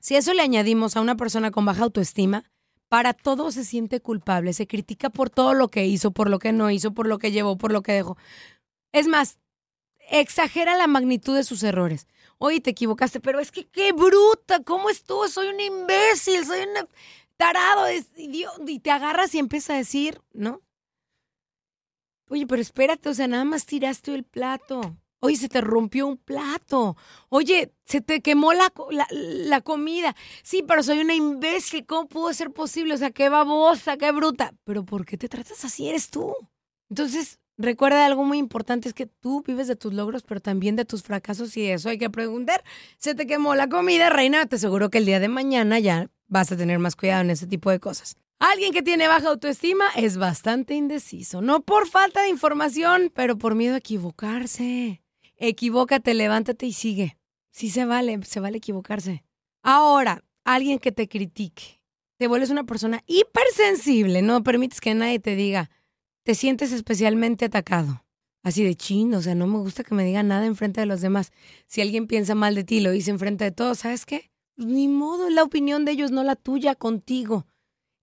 si 0.00 0.16
eso 0.16 0.32
le 0.32 0.42
añadimos 0.42 0.96
a 0.96 1.02
una 1.02 1.16
persona 1.16 1.50
con 1.50 1.66
baja 1.66 1.84
autoestima, 1.84 2.44
para 2.88 3.12
todo 3.12 3.52
se 3.52 3.64
siente 3.64 4.00
culpable, 4.00 4.54
se 4.54 4.66
critica 4.66 5.10
por 5.10 5.28
todo 5.28 5.52
lo 5.52 5.68
que 5.68 5.86
hizo, 5.86 6.12
por 6.12 6.30
lo 6.30 6.38
que 6.38 6.52
no 6.52 6.70
hizo, 6.70 6.94
por 6.94 7.06
lo 7.06 7.18
que 7.18 7.30
llevó, 7.30 7.58
por 7.58 7.72
lo 7.72 7.82
que 7.82 7.92
dejó. 7.92 8.16
Es 8.92 9.06
más, 9.06 9.38
exagera 10.10 10.76
la 10.76 10.86
magnitud 10.86 11.36
de 11.36 11.44
sus 11.44 11.62
errores. 11.62 12.06
Oye, 12.38 12.60
te 12.60 12.70
equivocaste, 12.70 13.20
pero 13.20 13.40
es 13.40 13.50
que 13.50 13.68
qué 13.68 13.92
bruta, 13.92 14.62
¿cómo 14.62 14.90
estuvo? 14.90 15.28
Soy 15.28 15.48
un 15.48 15.60
imbécil, 15.60 16.46
soy 16.46 16.60
un 16.60 16.88
tarado, 17.36 17.86
y 18.16 18.78
te 18.80 18.90
agarras 18.90 19.34
y 19.34 19.38
empieza 19.38 19.74
a 19.74 19.78
decir, 19.78 20.20
¿no? 20.32 20.62
Oye, 22.28 22.46
pero 22.46 22.62
espérate, 22.62 23.08
o 23.08 23.14
sea, 23.14 23.26
nada 23.26 23.44
más 23.44 23.66
tiraste 23.66 24.14
el 24.14 24.24
plato. 24.24 24.96
Oye, 25.20 25.36
se 25.36 25.48
te 25.48 25.60
rompió 25.60 26.06
un 26.06 26.16
plato. 26.16 26.96
Oye, 27.28 27.72
se 27.84 28.00
te 28.00 28.20
quemó 28.20 28.52
la, 28.52 28.72
la, 29.10 29.60
comida. 29.62 30.14
Sí, 30.44 30.62
pero 30.62 30.82
soy 30.82 31.00
una 31.00 31.14
imbécil. 31.14 31.86
¿Cómo 31.86 32.06
pudo 32.08 32.32
ser 32.32 32.52
posible? 32.52 32.94
O 32.94 32.98
sea, 32.98 33.10
qué 33.10 33.28
babosa, 33.28 33.96
qué 33.96 34.12
bruta. 34.12 34.54
Pero 34.64 34.84
¿por 34.84 35.04
qué 35.04 35.16
te 35.16 35.28
tratas 35.28 35.64
así? 35.64 35.88
Eres 35.88 36.10
tú. 36.10 36.34
Entonces, 36.88 37.40
Recuerda 37.60 38.06
algo 38.06 38.24
muy 38.24 38.38
importante, 38.38 38.88
es 38.88 38.94
que 38.94 39.06
tú 39.06 39.42
vives 39.44 39.66
de 39.66 39.74
tus 39.74 39.92
logros, 39.92 40.22
pero 40.22 40.40
también 40.40 40.76
de 40.76 40.84
tus 40.84 41.02
fracasos 41.02 41.56
y 41.56 41.66
eso 41.66 41.88
hay 41.88 41.98
que 41.98 42.08
preguntar. 42.08 42.62
Se 42.98 43.16
te 43.16 43.26
quemó 43.26 43.56
la 43.56 43.68
comida, 43.68 44.10
reina, 44.10 44.46
te 44.46 44.56
aseguro 44.56 44.90
que 44.90 44.98
el 44.98 45.06
día 45.06 45.18
de 45.18 45.28
mañana 45.28 45.80
ya 45.80 46.08
vas 46.28 46.52
a 46.52 46.56
tener 46.56 46.78
más 46.78 46.94
cuidado 46.94 47.22
en 47.22 47.30
ese 47.30 47.48
tipo 47.48 47.72
de 47.72 47.80
cosas. 47.80 48.16
Alguien 48.38 48.72
que 48.72 48.82
tiene 48.82 49.08
baja 49.08 49.28
autoestima 49.28 49.86
es 49.96 50.16
bastante 50.18 50.74
indeciso, 50.74 51.40
no 51.42 51.62
por 51.62 51.88
falta 51.88 52.22
de 52.22 52.28
información, 52.28 53.10
pero 53.12 53.36
por 53.36 53.56
miedo 53.56 53.74
a 53.74 53.78
equivocarse. 53.78 55.02
Equivócate, 55.36 56.14
levántate 56.14 56.66
y 56.66 56.72
sigue. 56.72 57.16
Sí 57.50 57.70
se 57.70 57.84
vale, 57.84 58.20
se 58.22 58.38
vale 58.38 58.58
equivocarse. 58.58 59.24
Ahora, 59.64 60.22
alguien 60.44 60.78
que 60.78 60.92
te 60.92 61.08
critique. 61.08 61.80
Te 62.18 62.28
vuelves 62.28 62.50
una 62.50 62.64
persona 62.64 63.02
hipersensible, 63.06 64.22
no 64.22 64.44
permites 64.44 64.80
que 64.80 64.94
nadie 64.94 65.18
te 65.18 65.34
diga, 65.34 65.70
te 66.28 66.34
sientes 66.34 66.72
especialmente 66.72 67.46
atacado. 67.46 68.04
Así 68.42 68.62
de 68.62 68.74
chin, 68.74 69.14
o 69.14 69.22
sea, 69.22 69.34
no 69.34 69.46
me 69.46 69.56
gusta 69.60 69.82
que 69.82 69.94
me 69.94 70.04
digan 70.04 70.28
nada 70.28 70.44
enfrente 70.44 70.78
de 70.78 70.84
los 70.84 71.00
demás. 71.00 71.32
Si 71.66 71.80
alguien 71.80 72.06
piensa 72.06 72.34
mal 72.34 72.54
de 72.54 72.64
ti, 72.64 72.80
lo 72.80 72.90
dice 72.90 73.10
enfrente 73.10 73.44
de 73.44 73.50
todos, 73.50 73.78
¿sabes 73.78 74.04
qué? 74.04 74.30
Pues 74.54 74.68
ni 74.68 74.88
modo, 74.88 75.28
es 75.28 75.32
la 75.32 75.42
opinión 75.42 75.86
de 75.86 75.92
ellos, 75.92 76.10
no 76.10 76.22
la 76.24 76.36
tuya 76.36 76.74
contigo. 76.74 77.46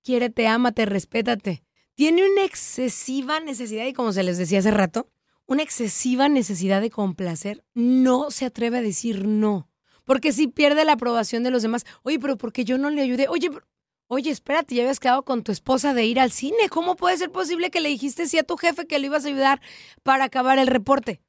Quiérete, 0.01 0.47
ámate, 0.47 0.87
respétate. 0.87 1.61
Tiene 1.93 2.27
una 2.27 2.43
excesiva 2.45 3.39
necesidad, 3.41 3.85
y 3.85 3.93
como 3.93 4.11
se 4.11 4.23
les 4.23 4.39
decía 4.39 4.57
hace 4.57 4.71
rato, 4.71 5.07
una 5.45 5.61
excesiva 5.61 6.27
necesidad 6.27 6.81
de 6.81 6.89
complacer. 6.89 7.63
No 7.75 8.31
se 8.31 8.45
atreve 8.45 8.79
a 8.79 8.81
decir 8.81 9.27
no. 9.27 9.69
Porque 10.03 10.33
si 10.33 10.47
pierde 10.47 10.83
la 10.83 10.93
aprobación 10.93 11.43
de 11.43 11.51
los 11.51 11.61
demás, 11.61 11.85
oye, 12.01 12.17
pero 12.17 12.39
porque 12.39 12.65
yo 12.65 12.79
no 12.79 12.89
le 12.89 13.03
ayudé, 13.03 13.27
oye, 13.27 13.51
pero 13.51 13.67
Oye, 14.07 14.29
espérate, 14.29 14.75
ya 14.75 14.83
habías 14.83 14.99
quedado 14.99 15.25
con 15.25 15.43
tu 15.43 15.51
esposa 15.51 15.95
de 15.95 16.05
ir 16.05 16.19
al 16.19 16.31
cine. 16.31 16.69
¿Cómo 16.69 16.95
puede 16.95 17.17
ser 17.17 17.31
posible 17.31 17.71
que 17.71 17.81
le 17.81 17.89
dijiste 17.89 18.27
sí 18.27 18.37
a 18.37 18.43
tu 18.43 18.55
jefe 18.55 18.85
que 18.85 18.99
le 18.99 19.07
ibas 19.07 19.25
a 19.25 19.29
ayudar 19.29 19.61
para 20.03 20.25
acabar 20.25 20.59
el 20.59 20.67
reporte? 20.67 21.21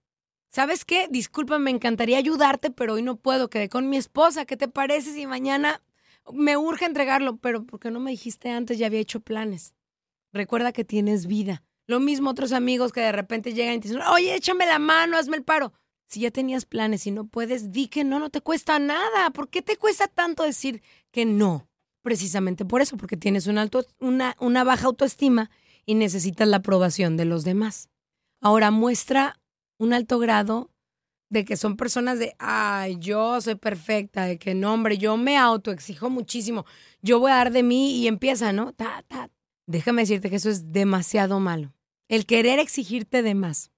¿Sabes 0.50 0.85
qué? 0.85 1.09
Disculpa, 1.11 1.59
me 1.59 1.71
encantaría 1.71 2.18
ayudarte, 2.18 2.71
pero 2.71 2.95
hoy 2.95 3.02
no 3.02 3.16
puedo. 3.16 3.49
Quedé 3.49 3.71
con 3.71 3.88
mi 3.88 3.97
esposa. 3.97 4.45
¿Qué 4.45 4.56
te 4.56 4.68
parece 4.68 5.12
si 5.14 5.26
mañana 5.26 5.83
me 6.33 6.59
urge 6.59 6.85
entregarlo? 6.85 7.38
Pero 7.38 7.64
¿por 7.64 7.80
qué 7.80 7.90
no 7.90 7.99
me 7.99 8.11
dijiste 8.11 8.50
antes? 8.50 8.78
Ya 8.78 8.87
había 8.87 9.00
hecho 9.00 9.21
planes. 9.21 9.75
Recuerda 10.33 10.73
que 10.73 10.85
tienes 10.85 11.26
vida. 11.26 11.62
Lo 11.87 11.99
mismo 11.99 12.30
otros 12.30 12.52
amigos 12.52 12.92
que 12.92 13.00
de 13.00 13.12
repente 13.12 13.54
llegan 13.54 13.75
y 13.75 13.80
te 13.80 13.88
dicen, 13.88 14.02
oye, 14.02 14.35
échame 14.35 14.66
la 14.66 14.78
mano, 14.78 15.16
hazme 15.16 15.37
el 15.37 15.45
paro. 15.45 15.73
Si 16.09 16.21
ya 16.21 16.30
tenías 16.30 16.66
planes 16.66 17.06
y 17.06 17.11
no 17.11 17.26
puedes, 17.26 17.73
di 17.73 17.88
que 17.88 18.04
no, 18.04 18.18
no 18.18 18.28
te 18.28 18.40
cuesta 18.42 18.78
nada. 18.78 19.30
¿Por 19.30 19.49
qué 19.49 19.62
te 19.62 19.76
cuesta 19.76 20.09
tanto 20.09 20.42
decir 20.42 20.83
que 21.11 21.25
no? 21.25 21.68
Precisamente 22.06 22.64
por 22.64 22.82
eso, 22.82 22.96
porque 22.96 23.16
tienes 23.16 23.48
una, 23.48 23.62
alto, 23.62 23.84
una 23.98 24.62
baja 24.62 24.86
autoestima 24.86 25.50
y 25.84 25.96
necesitas 25.96 26.46
la 26.46 26.58
aprobación 26.58 27.16
de 27.16 27.25
los 27.25 27.42
demás. 27.42 27.88
Ahora 28.40 28.70
muestra 28.70 29.40
un 29.76 29.92
alto 29.92 30.20
grado 30.20 30.70
de 31.30 31.44
que 31.44 31.56
son 31.56 31.76
personas 31.76 32.20
de, 32.20 32.36
ay, 32.38 32.96
yo 33.00 33.40
soy 33.40 33.56
perfecta, 33.56 34.25
de 34.25 34.38
que 34.38 34.54
no, 34.54 34.72
hombre, 34.72 34.98
yo 34.98 35.16
me 35.16 35.36
autoexijo 35.36 36.08
muchísimo, 36.08 36.64
yo 37.02 37.18
voy 37.18 37.32
a 37.32 37.38
dar 37.38 37.50
de 37.50 37.64
mí 37.64 37.96
y 37.96 38.06
empieza, 38.06 38.52
¿no? 38.52 38.72
Ta, 38.72 39.02
ta. 39.08 39.28
Déjame 39.66 40.02
decirte 40.02 40.30
que 40.30 40.36
eso 40.36 40.48
es 40.48 40.70
demasiado 40.70 41.40
malo. 41.40 41.75
El 42.06 42.25
querer 42.25 42.60
exigirte 42.60 43.22
de 43.22 43.34
más. 43.34 43.72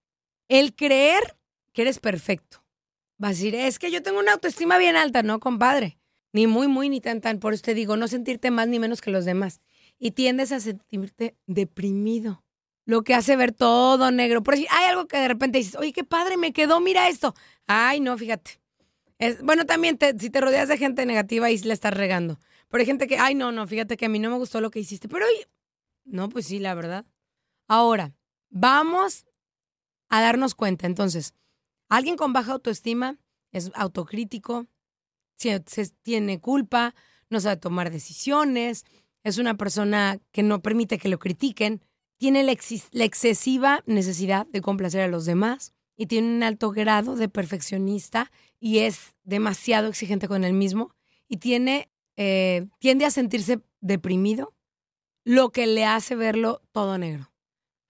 El 0.49 0.75
creer 0.75 1.39
que 1.73 1.81
eres 1.81 1.99
perfecto. 1.99 2.63
Vas 3.17 3.29
a 3.29 3.33
decir, 3.33 3.55
es 3.55 3.79
que 3.79 3.91
yo 3.91 4.03
tengo 4.03 4.19
una 4.19 4.35
autoestima 4.35 4.77
bien 4.77 4.97
alta, 4.97 5.23
¿no, 5.23 5.41
compadre? 5.41 5.98
Ni 6.33 6.47
muy, 6.47 6.69
muy, 6.69 6.89
ni 6.89 7.01
tan, 7.01 7.21
tan. 7.21 7.39
Por 7.41 7.55
eso 7.55 7.63
te 7.63 7.75
digo, 7.75 7.97
no 7.97 8.09
sentirte 8.09 8.51
más 8.51 8.69
ni 8.69 8.79
menos 8.79 9.01
que 9.01 9.11
los 9.11 9.25
demás. 9.25 9.61
Y 9.99 10.13
tiendes 10.13 10.53
a 10.53 10.61
sentirte 10.61 11.37
deprimido. 11.47 12.45
Lo 12.85 13.03
que 13.03 13.15
hace 13.15 13.37
ver 13.37 13.53
todo 13.53 14.11
negro. 14.11 14.43
Por 14.43 14.55
decir, 14.55 14.69
hay 14.71 14.87
algo 14.87 15.07
que 15.07 15.19
de 15.19 15.29
repente 15.29 15.59
dices, 15.59 15.77
oye, 15.77 15.93
qué 15.93 16.05
padre, 16.05 16.37
me 16.37 16.53
quedó, 16.53 16.81
mira 16.81 17.09
esto. 17.09 17.35
Ay, 17.67 18.01
no, 18.01 18.17
fíjate. 18.17 18.61
Bueno, 19.43 19.67
también 19.67 19.99
te- 19.99 20.19
si 20.19 20.31
te 20.31 20.41
rodeas 20.41 20.69
de 20.69 20.79
gente 20.79 21.05
negativa 21.05 21.51
y 21.51 21.59
la 21.59 21.75
estás 21.75 21.93
regando. 21.93 22.39
Pero 22.69 22.81
hay 22.81 22.87
gente 22.87 23.07
que, 23.07 23.19
ay, 23.19 23.35
no, 23.35 23.51
no, 23.53 23.67
fíjate 23.67 23.97
que 23.97 24.07
a 24.07 24.09
mí 24.09 24.19
no 24.19 24.31
me 24.31 24.37
gustó 24.37 24.61
lo 24.61 24.71
que 24.71 24.79
hiciste. 24.81 25.09
Pero, 25.09 25.27
no, 26.05 26.29
pues 26.29 26.47
sí, 26.47 26.59
la 26.61 26.75
verdad. 26.75 27.05
Ahora, 27.67 28.15
vamos 28.51 29.27
a 30.09 30.21
darnos 30.21 30.55
cuenta. 30.55 30.87
Entonces, 30.87 31.35
alguien 31.89 32.17
con 32.17 32.33
baja 32.33 32.53
autoestima 32.53 33.19
es 33.53 33.71
autocrítico, 33.75 34.67
se, 35.39 35.61
tiene 36.03 36.41
culpa, 36.41 36.95
no 37.31 37.41
sabe 37.41 37.57
tomar 37.57 37.91
decisiones, 37.91 38.85
es 39.23 39.39
una 39.39 39.57
persona 39.57 40.19
que 40.33 40.43
no 40.43 40.61
permite 40.61 40.99
que 40.99 41.09
lo 41.09 41.19
critiquen, 41.19 41.83
tiene 42.17 42.43
la 42.43 43.05
excesiva 43.05 43.83
necesidad 43.87 44.47
de 44.47 44.61
complacer 44.61 45.03
a 45.03 45.09
los 45.09 45.25
demás 45.25 45.73
y 45.97 46.07
tiene 46.07 46.35
un 46.35 46.43
alto 46.43 46.73
grado 46.73 47.15
de 47.15 47.29
perfeccionista 47.29 48.31
y 48.59 48.79
es 48.79 49.15
demasiado 49.23 49.89
exigente 49.89 50.27
con 50.27 50.45
él 50.45 50.53
mismo 50.53 50.95
y 51.29 51.37
tiene, 51.37 51.91
eh, 52.17 52.67
tiende 52.81 53.05
a 53.05 53.11
sentirse 53.11 53.61
deprimido, 53.81 54.55
lo 55.25 55.51
que 55.51 55.67
le 55.67 55.85
hace 55.85 56.17
verlo 56.17 56.63
todo 56.73 56.99
negro. 56.99 57.31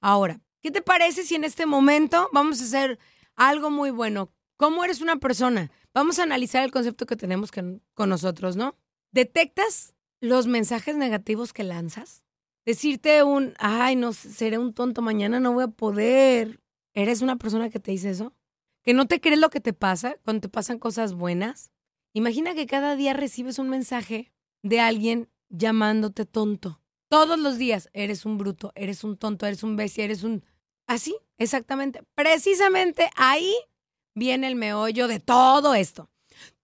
Ahora, 0.01 0.41
¿qué 0.61 0.71
te 0.71 0.83
parece 0.83 1.25
si 1.25 1.35
en 1.35 1.45
este 1.45 1.67
momento 1.67 2.29
vamos 2.33 2.61
a 2.61 2.65
hacer 2.65 2.99
algo 3.37 3.71
muy 3.71 3.91
bueno? 3.91 4.31
¿Cómo 4.59 4.85
eres 4.85 5.01
una 5.01 5.19
persona? 5.19 5.71
Vamos 5.95 6.19
a 6.19 6.25
analizar 6.25 6.65
el 6.65 6.73
concepto 6.73 7.07
que 7.07 7.15
tenemos 7.15 7.53
con, 7.53 7.81
nosotros, 7.97 8.57
¿no? 8.57 8.77
¿Detectas 9.13 9.95
los 10.21 10.49
mensajes 10.49 10.97
negativos 10.97 11.53
que 11.53 11.63
lanzas? 11.63 12.25
Decirte 12.67 13.23
un, 13.23 13.55
ay, 13.61 13.95
no, 13.95 14.13
seré 14.13 14.59
un 14.59 14.75
tonto, 14.75 15.01
mañana 15.01 15.39
no 15.39 15.53
voy 15.53 15.65
a 15.65 15.69
poder. 15.69 16.61
¿Eres 16.93 17.23
una 17.23 17.37
persona 17.37 17.71
que 17.71 17.79
te 17.79 17.93
dice 17.93 18.11
eso? 18.11 18.35
¿Que 18.83 18.95
no 18.95 19.07
te 19.07 19.21
crees 19.21 19.39
lo 19.39 19.49
que 19.49 19.61
te 19.61 19.73
pasa 19.73 20.17
cuando 20.25 20.41
te 20.41 20.49
pasan 20.49 20.81
cosas 20.81 21.15
buenas? 21.15 21.71
Imagina 22.13 22.57
que 22.57 22.67
cada 22.67 22.97
día 22.97 23.13
recibes 23.13 23.61
un 23.61 23.69
mensaje 23.69 24.33
de 24.65 24.81
alguien 24.81 25.29
llamándote 25.51 26.27
tonto. 26.27 26.81
Todos 27.09 27.39
los 27.39 27.59
días 27.59 27.91
eres 27.93 28.27
un 28.27 28.39
bruto, 28.39 28.73
eres 28.75 29.05
un 29.05 29.19
tonto, 29.19 29.47
eres 29.47 29.63
un 29.63 29.77
bestia, 29.77 30.03
eres 30.03 30.25
un... 30.25 30.45
Así, 30.89 31.17
exactamente. 31.39 32.03
Precisamente 32.17 33.09
ahí 33.15 33.55
viene 34.19 34.47
el 34.47 34.57
meollo 34.57 35.09
de 35.09 35.21
todo 35.21 35.75
esto. 35.75 36.11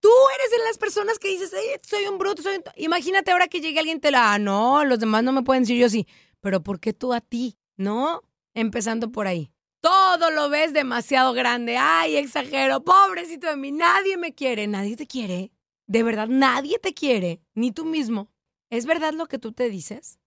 Tú 0.00 0.10
eres 0.38 0.50
de 0.50 0.64
las 0.66 0.78
personas 0.78 1.18
que 1.18 1.28
dices, 1.28 1.52
"Ay, 1.54 1.80
soy 1.82 2.06
un 2.06 2.18
bruto, 2.18 2.42
soy 2.42 2.56
un... 2.56 2.62
to-". 2.62 2.72
Imagínate 2.76 3.30
ahora 3.30 3.48
que 3.48 3.60
llegue 3.60 3.78
alguien 3.78 3.96
y 3.96 4.00
te 4.00 4.10
la... 4.10 4.34
Ah, 4.34 4.38
no, 4.38 4.84
los 4.84 4.98
demás 4.98 5.24
no 5.24 5.32
me 5.32 5.42
pueden 5.42 5.62
decir 5.62 5.78
yo 5.80 5.88
sí. 5.88 6.06
Pero 6.40 6.62
¿por 6.62 6.78
qué 6.78 6.92
tú 6.92 7.14
a 7.14 7.20
ti? 7.20 7.56
¿No? 7.76 8.22
Empezando 8.52 9.10
por 9.10 9.26
ahí. 9.26 9.50
Todo 9.80 10.30
lo 10.30 10.48
ves 10.50 10.72
demasiado 10.72 11.32
grande. 11.32 11.76
Ay, 11.78 12.16
exagero. 12.16 12.84
Pobrecito 12.84 13.48
de 13.48 13.56
mí. 13.56 13.72
Nadie 13.72 14.16
me 14.16 14.34
quiere. 14.34 14.66
Nadie 14.66 14.96
te 14.96 15.06
quiere. 15.06 15.52
De 15.86 16.02
verdad, 16.02 16.28
nadie 16.28 16.78
te 16.78 16.94
quiere. 16.94 17.40
Ni 17.54 17.72
tú 17.72 17.84
mismo. 17.84 18.30
¿Es 18.70 18.86
verdad 18.86 19.12
lo 19.14 19.26
que 19.26 19.38
tú 19.38 19.52
te 19.52 19.68
dices? 19.68 20.18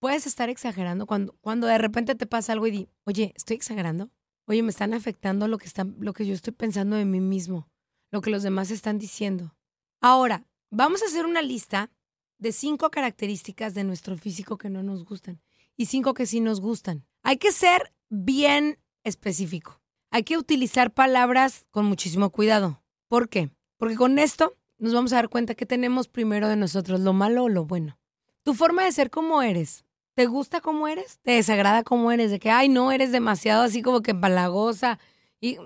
Puedes 0.00 0.26
estar 0.26 0.50
exagerando 0.50 1.06
cuando, 1.06 1.36
cuando 1.40 1.66
de 1.66 1.78
repente 1.78 2.14
te 2.14 2.26
pasa 2.26 2.52
algo 2.52 2.66
y 2.66 2.70
di, 2.70 2.88
oye, 3.04 3.32
estoy 3.36 3.56
exagerando. 3.56 4.10
Oye, 4.46 4.62
me 4.62 4.70
están 4.70 4.94
afectando 4.94 5.48
lo 5.48 5.58
que, 5.58 5.66
está, 5.66 5.84
lo 5.98 6.12
que 6.12 6.26
yo 6.26 6.34
estoy 6.34 6.52
pensando 6.52 6.96
de 6.96 7.04
mí 7.04 7.20
mismo, 7.20 7.68
lo 8.10 8.20
que 8.20 8.30
los 8.30 8.42
demás 8.42 8.70
están 8.70 8.98
diciendo. 8.98 9.56
Ahora, 10.00 10.46
vamos 10.70 11.02
a 11.02 11.06
hacer 11.06 11.26
una 11.26 11.42
lista 11.42 11.90
de 12.38 12.52
cinco 12.52 12.90
características 12.90 13.74
de 13.74 13.84
nuestro 13.84 14.16
físico 14.16 14.58
que 14.58 14.70
no 14.70 14.82
nos 14.82 15.04
gustan 15.04 15.40
y 15.76 15.86
cinco 15.86 16.14
que 16.14 16.26
sí 16.26 16.40
nos 16.40 16.60
gustan. 16.60 17.04
Hay 17.22 17.38
que 17.38 17.52
ser 17.52 17.92
bien 18.08 18.78
específico. 19.04 19.80
Hay 20.10 20.22
que 20.22 20.38
utilizar 20.38 20.92
palabras 20.94 21.66
con 21.70 21.86
muchísimo 21.86 22.30
cuidado. 22.30 22.82
¿Por 23.08 23.28
qué? 23.28 23.50
Porque 23.78 23.96
con 23.96 24.18
esto 24.18 24.56
nos 24.78 24.94
vamos 24.94 25.12
a 25.12 25.16
dar 25.16 25.28
cuenta 25.28 25.54
que 25.54 25.66
tenemos 25.66 26.08
primero 26.08 26.48
de 26.48 26.56
nosotros, 26.56 27.00
lo 27.00 27.12
malo 27.12 27.44
o 27.44 27.48
lo 27.48 27.64
bueno. 27.64 27.98
Tu 28.42 28.54
forma 28.54 28.84
de 28.84 28.92
ser 28.92 29.10
como 29.10 29.42
eres. 29.42 29.85
¿Te 30.16 30.24
gusta 30.24 30.62
como 30.62 30.88
eres? 30.88 31.18
¿Te 31.20 31.32
desagrada 31.32 31.84
como 31.84 32.10
eres? 32.10 32.30
De 32.30 32.38
que, 32.38 32.50
ay, 32.50 32.70
no, 32.70 32.90
eres 32.90 33.12
demasiado 33.12 33.62
así 33.62 33.82
como 33.82 34.00
que 34.00 34.12
empalagosa. 34.12 34.98
¿Y 35.42 35.58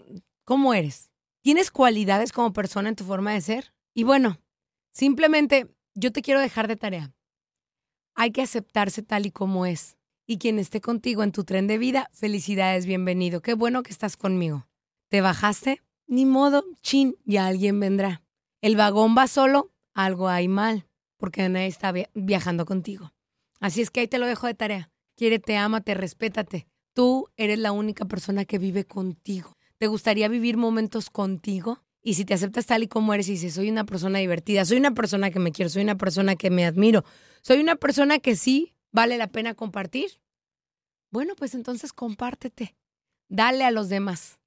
cómo 0.45 0.75
eres? 0.75 1.13
¿Tienes 1.41 1.71
cualidades 1.71 2.33
como 2.33 2.53
persona 2.53 2.89
en 2.89 2.97
tu 2.97 3.05
forma 3.05 3.33
de 3.33 3.43
ser? 3.43 3.73
Y 3.95 4.03
bueno, 4.03 4.41
simplemente 4.91 5.69
yo 5.95 6.11
te 6.11 6.21
quiero 6.21 6.41
dejar 6.41 6.67
de 6.67 6.75
tarea. 6.75 7.13
Hay 8.17 8.33
que 8.33 8.43
aceptarse 8.43 9.03
tal 9.03 9.25
y 9.25 9.31
como 9.31 9.67
es. 9.67 9.97
Y 10.27 10.39
quien 10.39 10.59
esté 10.59 10.81
contigo 10.81 11.23
en 11.23 11.31
tu 11.31 11.45
tren 11.45 11.69
de 11.69 11.79
vida, 11.79 12.11
felicidades, 12.13 12.87
bienvenido. 12.87 13.43
Qué 13.43 13.55
bueno 13.55 13.85
que 13.85 13.93
estás 13.93 14.17
conmigo. 14.17 14.67
¿Te 15.11 15.21
bajaste? 15.21 15.81
Ni 16.09 16.27
modo, 16.27 16.65
chin, 16.83 17.17
ya 17.25 17.47
alguien 17.47 17.79
vendrá. 17.79 18.23
El 18.63 18.75
vagón 18.75 19.15
va 19.17 19.29
solo, 19.29 19.71
algo 19.95 20.29
hay 20.29 20.49
mal, 20.49 20.89
porque 21.19 21.49
nadie 21.49 21.69
está 21.69 21.93
via- 21.93 22.11
viajando 22.15 22.67
contigo. 22.67 23.13
Así 23.61 23.83
es 23.83 23.91
que 23.91 24.01
ahí 24.01 24.09
te 24.09 24.19
lo 24.19 24.27
dejo 24.27 24.47
de 24.47 24.55
tarea. 24.55 24.91
Quiérete, 25.17 25.57
ámate, 25.57 25.95
respétate. 25.95 26.67
Tú 26.95 27.29
eres 27.37 27.59
la 27.59 27.73
única 27.73 28.07
persona 28.07 28.45
que 28.45 28.59
vive 28.59 28.85
contigo. 28.85 29.57
¿Te 29.79 29.87
gustaría 29.87 30.29
vivir 30.29 30.57
momentos 30.57 31.11
contigo? 31.11 31.85
Y 32.03 32.15
si 32.15 32.25
te 32.25 32.35
aceptas 32.35 32.67
tal 32.67 32.83
y 32.83 32.89
como 32.89 33.13
eres 33.13 33.29
y 33.29 33.33
dices, 33.33 33.55
soy 33.55 33.71
una 33.71 33.85
persona 33.85 34.19
divertida, 34.19 34.65
soy 34.65 34.79
una 34.79 34.95
persona 34.95 35.31
que 35.31 35.39
me 35.39 35.53
quiero, 35.53 35.69
soy 35.69 35.83
una 35.83 35.99
persona 35.99 36.35
que 36.35 36.51
me 36.51 36.65
admiro, 36.65 37.05
soy 37.43 37.61
una 37.61 37.77
persona 37.77 38.19
que 38.19 38.37
sí 38.37 38.75
vale 38.91 39.19
la 39.19 39.29
pena 39.29 39.55
compartir, 39.55 40.11
bueno, 41.11 41.35
pues 41.37 41.55
entonces 41.55 41.93
compártete. 41.93 42.77
Dale 43.29 43.65
a 43.65 43.71
los 43.71 43.89
demás. 43.89 44.39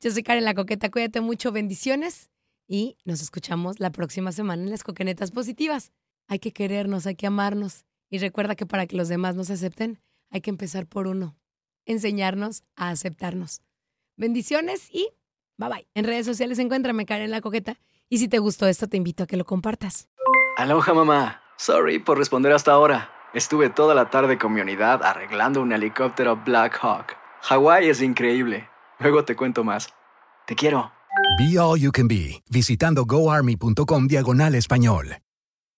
Yo 0.00 0.10
soy 0.10 0.22
Karen 0.22 0.44
La 0.44 0.54
Coqueta, 0.54 0.90
cuídate 0.90 1.20
mucho, 1.20 1.52
bendiciones 1.52 2.30
y 2.66 2.96
nos 3.04 3.20
escuchamos 3.20 3.78
la 3.78 3.90
próxima 3.90 4.32
semana 4.32 4.62
en 4.62 4.70
las 4.70 4.84
Coquenetas 4.84 5.30
Positivas. 5.30 5.92
Hay 6.26 6.38
que 6.38 6.52
querernos, 6.52 7.06
hay 7.06 7.14
que 7.14 7.26
amarnos 7.26 7.84
y 8.10 8.18
recuerda 8.18 8.54
que 8.54 8.66
para 8.66 8.86
que 8.86 8.96
los 8.96 9.08
demás 9.08 9.34
nos 9.34 9.50
acepten, 9.50 10.00
hay 10.30 10.40
que 10.40 10.50
empezar 10.50 10.86
por 10.86 11.06
uno, 11.06 11.36
enseñarnos 11.84 12.62
a 12.76 12.90
aceptarnos. 12.90 13.62
Bendiciones 14.16 14.88
y 14.92 15.08
bye 15.56 15.68
bye. 15.68 15.88
En 15.94 16.04
redes 16.04 16.26
sociales 16.26 16.58
encuéntrame 16.58 17.06
Karen 17.06 17.30
La 17.30 17.40
Coqueta 17.40 17.78
y 18.08 18.18
si 18.18 18.28
te 18.28 18.38
gustó 18.38 18.66
esto 18.66 18.88
te 18.88 18.96
invito 18.96 19.24
a 19.24 19.26
que 19.26 19.36
lo 19.36 19.44
compartas. 19.44 20.08
Aloha 20.56 20.94
mamá. 20.94 21.42
Sorry 21.56 21.98
por 21.98 22.18
responder 22.18 22.52
hasta 22.52 22.72
ahora. 22.72 23.10
Estuve 23.34 23.68
toda 23.68 23.94
la 23.94 24.10
tarde 24.10 24.38
con 24.38 24.54
mi 24.54 24.60
unidad 24.60 25.02
arreglando 25.02 25.60
un 25.60 25.72
helicóptero 25.72 26.36
Black 26.44 26.78
Hawk. 26.82 27.16
Hawái 27.42 27.88
es 27.88 28.00
increíble. 28.02 28.68
Luego 28.98 29.24
te 29.24 29.36
cuento 29.36 29.64
más. 29.64 29.92
Te 30.46 30.54
quiero. 30.54 30.92
Be 31.38 31.58
All 31.58 31.78
You 31.78 31.92
Can 31.92 32.08
Be, 32.08 32.42
visitando 32.48 33.04
goarmy.com 33.04 34.06
diagonal 34.06 34.54
español. 34.54 35.18